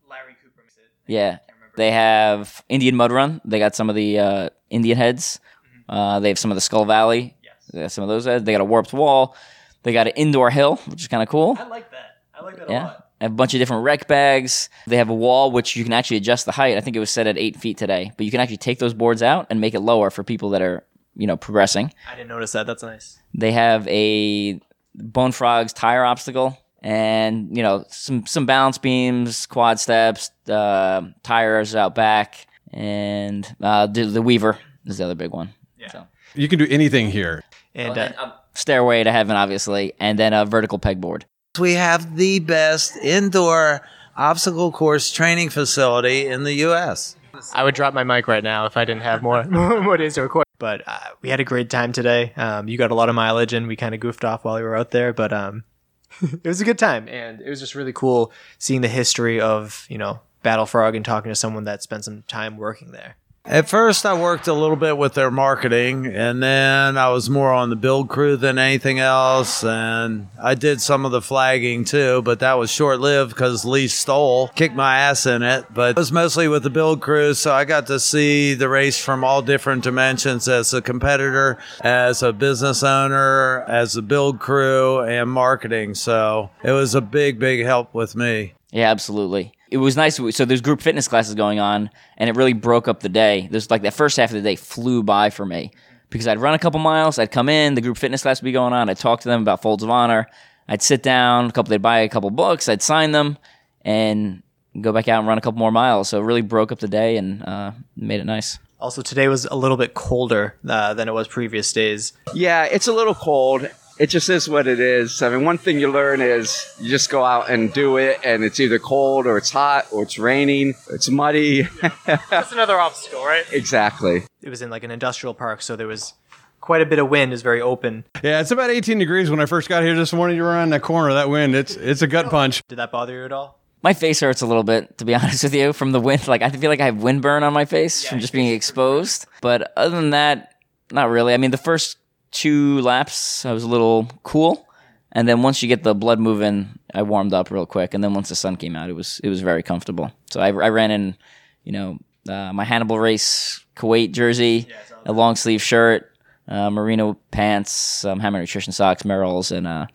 Larry 0.09 0.37
Cooper. 0.43 0.63
Yeah. 1.07 1.39
They 1.77 1.91
have 1.91 2.65
Indian 2.69 2.97
Mud 2.97 3.13
Run. 3.13 3.41
They 3.45 3.59
got 3.59 3.75
some 3.75 3.91
of 3.91 3.97
the 3.97 4.19
uh, 4.19 4.49
Indian 4.75 4.97
heads. 4.97 5.41
Uh, 5.89 6.21
they 6.21 6.29
have 6.29 6.39
some 6.39 6.51
of 6.51 6.55
the 6.57 6.61
Skull 6.61 6.85
Valley. 6.85 7.37
They 7.73 7.81
have 7.81 7.93
some 7.93 8.03
of 8.03 8.09
those 8.09 8.25
heads. 8.25 8.45
They 8.45 8.53
got 8.53 8.61
a 8.61 8.65
warped 8.65 8.93
wall. 8.93 9.35
They 9.83 9.93
got 9.93 10.07
an 10.07 10.15
indoor 10.17 10.51
hill, 10.51 10.77
which 10.87 11.03
is 11.03 11.09
kind 11.09 11.23
of 11.23 11.29
cool. 11.29 11.57
I 11.59 11.67
like 11.69 11.91
that. 11.91 12.19
I 12.35 12.43
like 12.43 12.57
that 12.57 12.71
Yeah. 12.71 12.95
They 13.21 13.27
have 13.27 13.33
a 13.33 13.35
bunch 13.37 13.55
of 13.55 13.59
different 13.59 13.85
wreck 13.85 14.09
bags. 14.09 14.69
They 14.87 14.97
have 14.97 15.09
a 15.09 15.15
wall 15.15 15.51
which 15.51 15.77
you 15.77 15.85
can 15.85 15.93
actually 15.93 16.17
adjust 16.19 16.47
the 16.47 16.53
height. 16.53 16.77
I 16.77 16.81
think 16.81 16.97
it 16.97 17.01
was 17.01 17.11
set 17.11 17.27
at 17.27 17.39
eight 17.39 17.57
feet 17.57 17.79
today, 17.79 18.13
but 18.17 18.27
you 18.27 18.31
can 18.31 18.41
actually 18.41 18.57
take 18.59 18.79
those 18.81 18.93
boards 18.93 19.23
out 19.23 19.47
and 19.51 19.61
make 19.61 19.75
it 19.75 19.81
lower 19.81 20.11
for 20.11 20.25
people 20.25 20.51
that 20.51 20.63
are 20.63 20.85
you 21.17 21.27
know 21.27 21.37
progressing. 21.37 21.93
I 22.11 22.17
didn't 22.17 22.29
notice 22.29 22.53
that. 22.53 22.67
That's 22.67 22.83
nice. 22.83 23.19
They 23.33 23.53
have 23.53 23.87
a 23.89 24.61
Bone 24.95 25.33
Frogs 25.33 25.73
tire 25.73 26.05
obstacle, 26.05 26.59
and 26.83 27.57
you 27.57 27.63
know 27.63 27.85
some 27.89 28.27
some 28.27 28.47
balance 28.47 28.79
beams, 28.79 29.47
quad 29.47 29.79
steps, 29.79 30.31
uh, 30.49 31.03
tires 31.23 31.75
out 31.75 31.95
back, 31.95 32.47
and 32.75 33.57
uh, 33.63 33.87
the, 33.87 34.05
the 34.05 34.23
Weaver 34.23 34.59
is 34.85 34.99
the 34.99 35.05
other 35.05 35.15
big 35.15 35.31
one. 35.31 35.55
Yeah. 35.79 35.91
So. 35.91 36.07
You 36.35 36.49
can 36.49 36.59
do 36.59 36.67
anything 36.69 37.11
here. 37.11 37.45
And 37.75 37.97
uh, 37.97 38.33
Stairway 38.55 39.05
to 39.05 39.13
Heaven, 39.13 39.37
obviously, 39.37 39.95
and 39.99 40.19
then 40.19 40.33
a 40.33 40.45
vertical 40.45 40.79
pegboard. 40.79 41.23
We 41.59 41.75
have 41.75 42.17
the 42.17 42.41
best 42.41 42.97
indoor 42.97 43.81
obstacle 44.17 44.73
course 44.73 45.13
training 45.13 45.51
facility 45.51 46.27
in 46.27 46.45
the 46.45 46.53
U.S. 46.55 47.17
I 47.53 47.65
would 47.65 47.75
drop 47.75 47.95
my 47.95 48.05
mic 48.05 48.29
right 48.29 48.43
now 48.43 48.67
if 48.67 48.77
I 48.77 48.85
didn't 48.85 49.03
have 49.03 49.23
more 49.25 49.45
more 49.45 49.97
days 49.97 50.15
to 50.15 50.23
record. 50.23 50.45
But 50.59 50.83
uh, 50.87 50.99
we 51.21 51.29
had 51.29 51.41
a 51.41 51.45
great 51.45 51.71
time 51.71 51.93
today. 51.93 52.33
Um, 52.37 52.69
you 52.69 52.79
got 52.79 52.91
a 52.91 52.95
lot 52.95 53.09
of 53.09 53.15
mileage, 53.15 53.53
and 53.53 53.67
we 53.67 53.77
kind 53.77 53.95
of 53.95 54.01
goofed 54.01 54.25
off 54.25 54.45
while 54.45 54.57
we 54.57 54.63
were 54.63 54.77
out 54.77 54.91
there. 54.91 55.13
But 55.13 55.33
um, 55.33 55.65
it 56.23 56.45
was 56.45 56.61
a 56.61 56.65
good 56.65 56.79
time, 56.79 57.09
and 57.09 57.41
it 57.41 57.51
was 57.51 57.61
just 57.61 57.75
really 57.75 57.93
cool 57.93 58.33
seeing 58.59 58.81
the 58.81 58.89
history 58.89 59.41
of 59.41 59.87
you 59.89 59.99
know 59.99 60.21
Battle 60.45 60.67
Frog 60.67 60.95
and 60.95 61.05
talking 61.05 61.33
to 61.33 61.35
someone 61.35 61.65
that 61.65 61.83
spent 61.83 62.05
some 62.05 62.23
time 62.29 62.57
working 62.57 62.93
there. 62.93 63.17
At 63.47 63.69
first, 63.69 64.07
I 64.07 64.19
worked 64.19 64.49
a 64.49 64.55
little 64.55 64.77
bit 64.77 64.97
with 64.97 65.13
their 65.13 65.31
marketing, 65.31 66.07
and 66.07 66.43
then 66.43 66.97
I 66.97 67.11
was 67.11 67.29
more 67.29 67.53
on 67.53 67.69
the 67.69 67.77
build 67.77 68.09
crew 68.09 68.39
than 68.39 68.59
anything 68.59 69.01
else. 69.01 69.63
And 69.63 70.29
I 70.43 70.55
did 70.55 70.81
some 70.81 71.05
of 71.05 71.13
the 71.13 71.21
flagging 71.21 71.85
too, 71.85 72.23
but 72.23 72.41
that 72.41 72.55
was 72.55 72.71
short 72.71 73.01
lived 73.01 73.35
because 73.35 73.67
Lee 73.67 73.87
Stoll 73.87 74.49
kicked 74.55 74.75
my 74.75 74.97
ass 74.97 75.27
in 75.27 75.43
it. 75.43 75.67
But 75.75 75.91
it 75.91 75.97
was 75.97 76.11
mostly 76.11 76.49
with 76.49 76.63
the 76.63 76.71
build 76.71 77.03
crew, 77.03 77.35
so 77.35 77.53
I 77.53 77.67
got 77.67 77.87
to 77.89 78.01
see 78.01 78.55
the 78.55 78.71
race 78.71 78.99
from 78.99 79.23
all 79.23 79.43
different 79.43 79.85
dimensions 79.85 80.49
as 80.49 80.73
a 80.73 80.81
competitor, 80.81 81.59
as 81.83 82.23
a 82.23 82.33
business 82.33 82.83
owner, 82.83 83.63
as 83.69 83.95
a 83.95 84.03
build 84.03 84.41
crew, 84.41 85.01
and 85.01 85.29
marketing. 85.31 85.97
So 85.97 86.49
it 86.63 86.73
was 86.73 86.95
a 86.95 87.03
big, 87.03 87.39
big 87.39 87.63
help 87.67 87.93
with 87.93 88.17
me. 88.17 88.55
Yeah, 88.73 88.91
absolutely 88.91 89.53
it 89.75 89.79
was 89.79 89.97
nice. 89.97 90.21
So 90.37 90.45
there's 90.45 90.61
group 90.61 90.81
fitness 90.81 91.09
classes 91.09 91.35
going 91.35 91.59
on, 91.59 91.91
and 92.17 92.31
it 92.31 92.37
really 92.37 92.53
broke 92.53 92.87
up 92.87 93.01
the 93.01 93.09
day. 93.09 93.49
There's 93.51 93.73
like 93.73 93.83
that 93.83 93.93
first 93.93 94.17
half 94.17 94.31
of 94.31 94.37
the 94.37 94.41
day 94.41 94.55
flew 94.55 95.03
by 95.03 95.31
for 95.31 95.45
me 95.45 95.73
because 96.11 96.29
I'd 96.29 96.39
run 96.39 96.55
a 96.55 96.61
couple 96.61 96.79
miles, 96.79 97.19
I'd 97.19 97.33
come 97.33 97.49
in, 97.49 97.75
the 97.75 97.81
group 97.81 97.97
fitness 97.97 98.23
class 98.23 98.41
would 98.41 98.45
be 98.45 98.53
going 98.53 98.73
on, 98.73 98.89
I'd 98.89 98.99
talk 98.99 99.23
to 99.23 99.29
them 99.29 99.43
about 99.43 99.63
folds 99.63 99.83
of 99.83 99.91
honor, 99.91 100.29
I'd 100.69 100.81
sit 100.81 101.03
down, 101.03 101.47
a 101.47 101.51
couple, 101.51 101.71
they'd 101.71 101.83
buy 101.83 101.99
a 101.99 102.09
couple 102.09 102.31
books, 102.31 102.69
I'd 102.69 102.83
sign 102.83 103.11
them, 103.11 103.37
and 103.81 104.45
go 104.81 104.93
back 104.93 105.09
out 105.09 105.19
and 105.19 105.27
run 105.27 105.39
a 105.39 105.41
couple 105.41 105.59
more 105.59 105.73
miles. 105.73 106.09
So 106.09 106.21
it 106.21 106.25
really 106.25 106.43
broke 106.43 106.71
up 106.71 106.79
the 106.79 106.87
day 106.87 107.17
and 107.17 107.43
uh, 107.43 107.73
made 107.97 108.21
it 108.21 108.27
nice. 108.27 108.61
Also, 108.79 109.03
today 109.03 109.27
was 109.27 109.45
a 109.45 109.57
little 109.57 109.77
bit 109.77 109.95
colder 109.95 110.55
uh, 110.69 110.95
than 110.95 111.09
it 111.09 111.13
was 111.13 111.27
previous 111.27 111.73
days. 111.73 112.13
Yeah, 112.33 112.63
it's 112.65 112.87
a 112.87 112.93
little 112.93 113.15
cold 113.17 113.69
it 113.99 114.09
just 114.09 114.29
is 114.29 114.49
what 114.49 114.67
it 114.67 114.81
is. 114.81 115.23
I 115.23 115.29
mean, 115.29 115.45
one 115.45 115.59
thing 115.59 115.79
you 115.79 115.91
learn 115.91 116.21
is 116.21 116.75
you 116.81 116.91
just 116.91 117.11
go 117.11 117.25
out 117.25 117.51
and 117.51 117.73
do 117.73 117.97
it, 117.97 118.21
and 118.25 118.43
it's 118.45 118.61
either 118.61 118.79
cold 118.79 119.27
or 119.27 119.37
it's 119.37 119.51
hot 119.51 119.87
or 119.93 120.03
it's 120.03 120.19
raining, 120.19 120.75
or 120.89 120.97
it's 120.97 121.09
muddy. 121.09 121.63
That's 122.31 122.53
another 122.53 122.79
obstacle, 122.79 123.25
right? 123.25 123.45
Exactly. 123.53 124.23
It 124.43 124.51
was 124.51 124.63
in 124.63 124.71
like 124.71 124.85
an 124.85 124.91
industrial 124.91 125.35
park, 125.35 125.63
so 125.63 125.77
there 125.77 125.87
was 125.87 126.15
quite 126.61 126.81
a 126.81 126.87
bit 126.87 126.99
of 126.99 127.09
wind. 127.09 127.33
It's 127.33 127.43
very 127.43 127.61
open. 127.61 128.05
Yeah, 128.23 128.41
it's 128.41 128.51
about 128.51 128.71
18 128.71 128.99
degrees 128.99 129.31
when 129.31 129.41
I 129.41 129.47
first 129.47 129.69
got 129.69 129.83
here 129.83 129.95
this 129.95 130.13
morning. 130.13 130.37
You 130.37 130.43
were 130.43 130.57
on 130.57 130.71
that 130.71 130.83
corner. 130.83 131.15
That 131.15 131.29
wind, 131.29 131.55
it's 131.55 131.77
it's 131.77 132.03
a 132.03 132.07
gut 132.07 132.31
punch. 132.31 132.63
Did 132.69 132.77
that 132.77 132.91
bother 132.91 133.15
you 133.15 133.25
at 133.25 133.33
all? 133.33 133.61
My 133.83 133.93
face 133.93 134.21
hurts 134.21 134.41
a 134.41 134.47
little 134.47 134.63
bit, 134.63 134.97
to 134.99 135.05
be 135.05 135.15
honest 135.15 135.45
with 135.45 135.55
you, 135.55 135.73
from 135.73 135.93
the 135.93 136.01
wind. 136.01 136.27
Like 136.27 136.43
I 136.43 136.51
feel 136.51 136.71
like 136.71 136.81
I 136.81 136.87
have 136.87 136.97
windburn 136.97 137.43
on 137.43 137.53
my 137.53 137.67
face 137.67 138.03
yeah, 138.03 138.11
from 138.11 138.21
just 138.21 138.33
being 138.33 138.53
exposed. 138.53 139.27
But 139.41 139.73
other 139.77 139.95
than 139.95 140.11
that, 140.11 140.55
not 140.91 141.11
really. 141.11 141.35
I 141.35 141.37
mean, 141.37 141.51
the 141.51 141.59
first 141.59 141.99
two 142.35 142.81
laps, 142.83 143.47
I 143.47 143.53
was 143.53 143.63
a 143.63 143.69
little 143.69 144.11
cool, 144.25 144.67
and 145.13 145.27
then 145.27 145.43
once 145.43 145.63
you 145.63 145.69
get 145.69 145.85
the 145.85 145.95
blood 145.95 146.19
moving, 146.19 146.79
I 146.93 147.03
warmed 147.03 147.33
up 147.33 147.51
real 147.51 147.65
quick, 147.65 147.95
and 147.95 148.05
then 148.05 148.13
once 148.13 148.29
the 148.29 148.35
sun 148.35 148.57
came 148.57 148.77
out, 148.77 148.91
it 148.91 148.93
was 148.93 149.21
it 149.25 149.31
was 149.31 149.41
very 149.41 149.63
comfortable. 149.63 150.13
So 150.31 150.41
I, 150.41 150.49
I 150.49 150.69
ran 150.69 150.91
in, 150.91 151.17
you 151.63 151.73
know, 151.73 151.99
uh, 152.29 152.53
my 152.53 152.65
Hannibal 152.65 152.99
race 152.99 153.65
Kuwait 153.77 154.13
jersey, 154.13 154.67
yeah, 154.69 154.77
a 155.07 155.13
long 155.13 155.37
sleeve 155.37 155.63
shirt, 155.63 156.13
uh, 156.49 156.69
merino 156.69 157.15
pants, 157.31 158.05
um, 158.05 158.21
Hammer 158.21 158.41
Nutrition 158.41 158.73
socks, 158.73 159.05
Merrell's, 159.05 159.51
and 159.51 159.67
uh, 159.67 159.87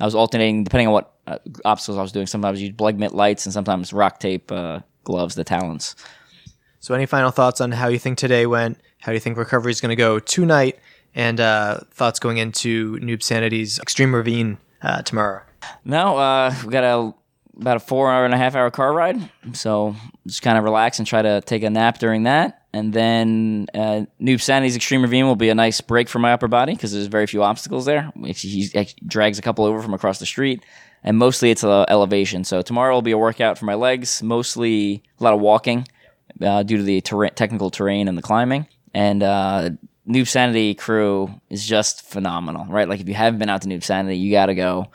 I 0.00 0.04
was 0.04 0.14
alternating 0.14 0.64
depending 0.64 0.86
on 0.86 0.92
what 0.94 1.12
uh, 1.26 1.38
obstacles 1.64 1.98
I 1.98 2.02
was 2.02 2.12
doing. 2.12 2.26
Sometimes 2.26 2.62
used 2.62 2.76
Bleggmit 2.76 3.12
lights, 3.12 3.44
and 3.44 3.52
sometimes 3.52 3.90
RockTape 3.90 4.52
uh, 4.52 4.80
gloves, 5.04 5.34
the 5.34 5.44
talons. 5.44 5.96
So, 6.80 6.94
any 6.94 7.06
final 7.06 7.32
thoughts 7.32 7.60
on 7.60 7.72
how 7.72 7.88
you 7.88 7.98
think 7.98 8.18
today 8.18 8.46
went? 8.46 8.80
How 9.00 9.10
do 9.10 9.16
you 9.16 9.20
think 9.20 9.36
recovery 9.36 9.72
is 9.72 9.80
going 9.80 9.90
to 9.90 9.96
go 9.96 10.20
tonight? 10.20 10.78
And 11.14 11.40
uh, 11.40 11.80
thoughts 11.90 12.18
going 12.18 12.38
into 12.38 12.96
Newbsanity's 12.98 13.78
Extreme 13.78 14.14
Ravine 14.14 14.58
uh, 14.82 15.02
tomorrow. 15.02 15.42
No, 15.84 16.16
uh, 16.16 16.54
we 16.64 16.70
got 16.70 16.84
a 16.84 17.14
about 17.58 17.76
a 17.76 17.80
four 17.80 18.10
hour 18.10 18.24
and 18.24 18.32
a 18.32 18.36
half 18.36 18.54
hour 18.54 18.70
car 18.70 18.92
ride, 18.92 19.30
so 19.52 19.96
just 20.26 20.42
kind 20.42 20.56
of 20.56 20.62
relax 20.62 20.98
and 20.98 21.08
try 21.08 21.20
to 21.22 21.40
take 21.40 21.64
a 21.64 21.70
nap 21.70 21.98
during 21.98 22.22
that. 22.22 22.62
And 22.72 22.92
then 22.92 23.66
uh, 23.74 24.02
Newbsanity's 24.20 24.76
Extreme 24.76 25.02
Ravine 25.02 25.26
will 25.26 25.36
be 25.36 25.48
a 25.48 25.54
nice 25.54 25.80
break 25.80 26.08
for 26.08 26.18
my 26.18 26.32
upper 26.32 26.48
body 26.48 26.74
because 26.74 26.92
there's 26.92 27.06
very 27.06 27.26
few 27.26 27.42
obstacles 27.42 27.86
there. 27.86 28.12
He 28.24 28.70
drags 29.06 29.38
a 29.38 29.42
couple 29.42 29.64
over 29.64 29.82
from 29.82 29.94
across 29.94 30.18
the 30.18 30.26
street, 30.26 30.64
and 31.02 31.18
mostly 31.18 31.50
it's 31.50 31.64
uh, 31.64 31.84
elevation. 31.88 32.44
So 32.44 32.62
tomorrow 32.62 32.94
will 32.94 33.02
be 33.02 33.12
a 33.12 33.18
workout 33.18 33.58
for 33.58 33.64
my 33.64 33.74
legs, 33.74 34.22
mostly 34.22 35.02
a 35.18 35.24
lot 35.24 35.34
of 35.34 35.40
walking 35.40 35.88
uh, 36.40 36.62
due 36.62 36.76
to 36.76 36.82
the 36.82 37.00
ter- 37.00 37.30
technical 37.30 37.70
terrain 37.70 38.06
and 38.06 38.16
the 38.16 38.22
climbing. 38.22 38.66
And 38.94 39.22
uh, 39.22 39.70
Newbsanity 40.08 40.78
crew 40.78 41.30
is 41.50 41.66
just 41.66 42.02
phenomenal, 42.02 42.64
right? 42.66 42.88
Like 42.88 43.00
if 43.00 43.08
you 43.08 43.14
haven't 43.14 43.38
been 43.38 43.50
out 43.50 43.62
to 43.62 43.68
Newbsanity, 43.68 44.18
you 44.18 44.30
got 44.30 44.46
to 44.46 44.54
go 44.54 44.88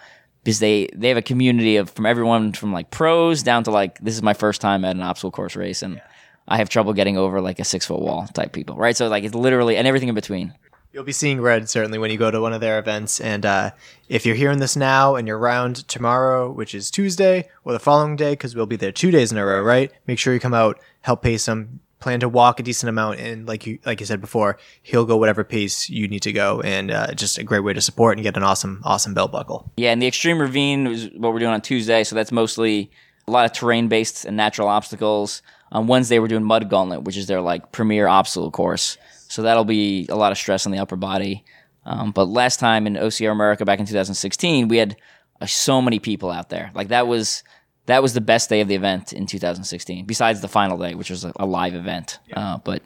because 0.43 0.59
they 0.59 0.89
they 0.93 1.09
have 1.09 1.17
a 1.17 1.21
community 1.21 1.77
of 1.77 1.89
from 1.91 2.05
everyone 2.05 2.51
from 2.53 2.73
like 2.73 2.89
pros 2.91 3.43
down 3.43 3.63
to 3.63 3.71
like 3.71 3.99
this 3.99 4.15
is 4.15 4.23
my 4.23 4.33
first 4.33 4.59
time 4.59 4.83
at 4.83 4.95
an 4.95 5.01
obstacle 5.01 5.31
course 5.31 5.55
race 5.55 5.81
and 5.81 6.01
I 6.47 6.57
have 6.57 6.69
trouble 6.69 6.93
getting 6.93 7.17
over 7.17 7.39
like 7.41 7.59
a 7.59 7.63
six 7.63 7.85
foot 7.85 8.01
wall 8.01 8.27
type 8.33 8.51
people, 8.51 8.75
right? 8.75 8.97
So 8.97 9.07
like 9.07 9.23
it's 9.23 9.35
literally 9.35 9.77
and 9.77 9.87
everything 9.87 10.09
in 10.09 10.15
between. 10.15 10.53
You'll 10.91 11.03
be 11.03 11.11
seeing 11.11 11.41
red 11.41 11.69
certainly 11.69 11.97
when 11.97 12.11
you 12.11 12.17
go 12.17 12.29
to 12.29 12.39
one 12.39 12.53
of 12.53 12.61
their 12.61 12.77
events. 12.77 13.19
And 13.19 13.45
uh, 13.45 13.71
if 14.09 14.25
you're 14.25 14.35
hearing 14.35 14.59
this 14.59 14.75
now 14.75 15.15
and 15.15 15.27
you're 15.27 15.39
around 15.39 15.87
tomorrow, 15.87 16.51
which 16.51 16.75
is 16.75 16.91
Tuesday, 16.91 17.49
or 17.63 17.73
the 17.73 17.79
following 17.79 18.15
day, 18.15 18.33
because 18.33 18.55
we'll 18.55 18.67
be 18.67 18.75
there 18.75 18.91
two 18.91 19.09
days 19.09 19.31
in 19.31 19.39
a 19.39 19.45
row, 19.45 19.63
right? 19.63 19.91
Make 20.05 20.19
sure 20.19 20.35
you 20.35 20.39
come 20.39 20.53
out, 20.53 20.79
help 21.01 21.23
pace 21.23 21.47
them, 21.47 21.79
plan 22.03 22.19
to 22.19 22.27
walk 22.27 22.59
a 22.59 22.63
decent 22.63 22.89
amount 22.89 23.17
and 23.17 23.47
like 23.47 23.65
you 23.65 23.79
like 23.85 24.01
you 24.01 24.05
said 24.05 24.19
before 24.19 24.57
he'll 24.81 25.05
go 25.05 25.15
whatever 25.15 25.41
pace 25.45 25.89
you 25.89 26.05
need 26.05 26.21
to 26.21 26.33
go 26.33 26.59
and 26.59 26.91
uh, 26.91 27.13
just 27.13 27.37
a 27.37 27.43
great 27.43 27.61
way 27.61 27.71
to 27.71 27.79
support 27.79 28.17
and 28.17 28.23
get 28.23 28.35
an 28.35 28.43
awesome 28.43 28.81
awesome 28.83 29.13
belt 29.13 29.31
buckle. 29.31 29.71
Yeah 29.77 29.91
and 29.91 30.01
the 30.01 30.07
extreme 30.07 30.37
ravine 30.37 30.85
is 30.85 31.09
what 31.15 31.31
we're 31.31 31.39
doing 31.39 31.53
on 31.53 31.61
tuesday 31.61 32.03
so 32.03 32.13
that's 32.13 32.31
mostly 32.31 32.91
a 33.25 33.31
lot 33.31 33.45
of 33.45 33.53
terrain 33.53 33.87
based 33.87 34.25
and 34.25 34.35
natural 34.35 34.67
obstacles. 34.67 35.41
On 35.71 35.87
wednesday 35.87 36.19
we're 36.19 36.27
doing 36.27 36.43
mud 36.43 36.69
gauntlet 36.69 37.03
which 37.03 37.15
is 37.15 37.27
their 37.27 37.39
like 37.39 37.71
premier 37.71 38.07
obstacle 38.07 38.51
course 38.51 38.97
so 39.29 39.41
that'll 39.41 39.63
be 39.63 40.05
a 40.09 40.15
lot 40.15 40.33
of 40.33 40.37
stress 40.37 40.65
on 40.65 40.73
the 40.73 40.79
upper 40.79 40.97
body. 40.97 41.45
Um, 41.85 42.11
but 42.11 42.25
last 42.25 42.59
time 42.59 42.85
in 42.85 42.95
ocr 42.95 43.31
america 43.31 43.63
back 43.63 43.79
in 43.79 43.85
2016 43.85 44.67
we 44.67 44.75
had 44.75 44.97
uh, 45.39 45.45
so 45.45 45.81
many 45.81 45.99
people 45.99 46.31
out 46.31 46.49
there. 46.49 46.69
Like 46.75 46.89
that 46.89 47.07
was 47.07 47.43
that 47.85 48.01
was 48.01 48.13
the 48.13 48.21
best 48.21 48.49
day 48.49 48.61
of 48.61 48.67
the 48.67 48.75
event 48.75 49.13
in 49.13 49.25
2016, 49.25 50.05
besides 50.05 50.41
the 50.41 50.47
final 50.47 50.77
day, 50.77 50.95
which 50.95 51.09
was 51.09 51.25
a, 51.25 51.33
a 51.37 51.45
live 51.45 51.75
event. 51.75 52.19
Yeah. 52.27 52.39
Uh, 52.39 52.57
but 52.59 52.81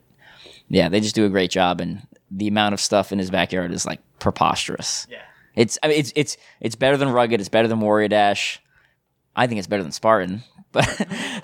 yeah, 0.70 0.90
they 0.90 1.00
just 1.00 1.16
do 1.16 1.26
a 1.26 1.30
great 1.30 1.52
job, 1.52 1.80
and 1.82 2.06
the 2.32 2.48
amount 2.48 2.74
of 2.74 2.82
stuff 2.82 3.12
in 3.12 3.20
his 3.20 3.30
backyard 3.30 3.72
is 3.72 3.86
like 3.86 4.02
preposterous. 4.20 5.08
Yeah, 5.10 5.22
it's 5.56 5.78
I 5.84 5.88
mean, 5.88 6.00
it's 6.00 6.14
it's 6.16 6.38
it's 6.60 6.76
better 6.76 6.98
than 6.98 7.10
Rugged. 7.10 7.40
It's 7.40 7.50
better 7.50 7.68
than 7.68 7.80
Warrior 7.80 8.08
Dash. 8.08 8.62
I 9.36 9.48
think 9.48 9.60
it's 9.60 9.68
better 9.68 9.84
than 9.84 9.92
Spartan, 9.92 10.44
but 10.72 10.86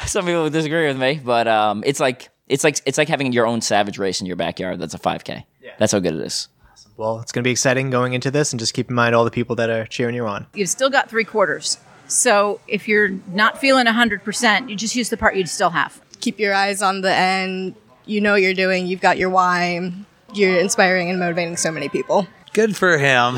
some 0.05 0.25
people 0.25 0.43
would 0.43 0.53
disagree 0.53 0.87
with 0.87 0.97
me. 0.97 1.21
But 1.23 1.47
um, 1.47 1.83
it's 1.85 1.99
like 1.99 2.29
it's 2.47 2.63
like 2.63 2.79
it's 2.85 2.97
like 2.97 3.07
having 3.07 3.31
your 3.31 3.45
own 3.45 3.61
Savage 3.61 3.97
race 3.97 4.19
in 4.19 4.27
your 4.27 4.35
backyard. 4.35 4.79
That's 4.79 4.93
a 4.93 4.99
5K. 4.99 5.45
Yeah. 5.61 5.71
That's 5.77 5.91
how 5.91 5.99
good 5.99 6.15
it 6.15 6.21
is. 6.21 6.49
Well, 6.97 7.19
it's 7.21 7.31
going 7.31 7.43
to 7.43 7.47
be 7.47 7.51
exciting 7.51 7.89
going 7.89 8.13
into 8.13 8.29
this, 8.29 8.51
and 8.51 8.59
just 8.59 8.73
keep 8.73 8.89
in 8.89 8.95
mind 8.95 9.15
all 9.15 9.25
the 9.25 9.31
people 9.31 9.55
that 9.55 9.69
are 9.69 9.85
cheering 9.85 10.15
you 10.15 10.27
on. 10.27 10.45
You've 10.53 10.69
still 10.69 10.89
got 10.89 11.09
three 11.09 11.23
quarters. 11.23 11.77
So 12.13 12.59
if 12.67 12.87
you're 12.87 13.09
not 13.31 13.59
feeling 13.59 13.87
100%, 13.87 14.69
you 14.69 14.75
just 14.75 14.95
use 14.95 15.09
the 15.09 15.17
part 15.17 15.35
you 15.35 15.45
still 15.47 15.71
have. 15.71 15.99
Keep 16.21 16.39
your 16.39 16.53
eyes 16.53 16.81
on 16.81 17.01
the 17.01 17.13
end. 17.13 17.75
You 18.05 18.21
know 18.21 18.33
what 18.33 18.41
you're 18.41 18.53
doing. 18.53 18.85
You've 18.85 19.01
got 19.01 19.17
your 19.17 19.31
why. 19.31 19.91
You're 20.33 20.59
inspiring 20.59 21.09
and 21.09 21.19
motivating 21.19 21.57
so 21.57 21.71
many 21.71 21.89
people. 21.89 22.27
Good 22.53 22.77
for 22.77 22.99
him. 22.99 23.37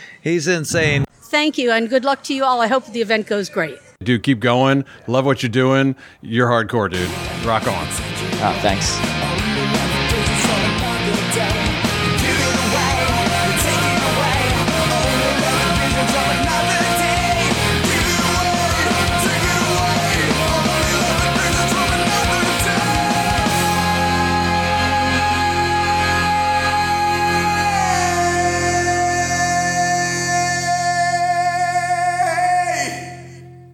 He's 0.22 0.48
insane. 0.48 1.04
Thank 1.14 1.56
you, 1.58 1.70
and 1.70 1.88
good 1.88 2.04
luck 2.04 2.22
to 2.24 2.34
you 2.34 2.44
all. 2.44 2.60
I 2.60 2.66
hope 2.66 2.86
the 2.86 3.00
event 3.00 3.26
goes 3.26 3.48
great. 3.48 3.78
Dude, 4.02 4.22
keep 4.22 4.40
going. 4.40 4.84
Love 5.06 5.24
what 5.24 5.42
you're 5.42 5.50
doing. 5.50 5.94
You're 6.20 6.48
hardcore, 6.48 6.90
dude. 6.90 7.08
Rock 7.46 7.66
on. 7.68 7.86
Oh, 8.44 8.58
thanks. 8.62 9.21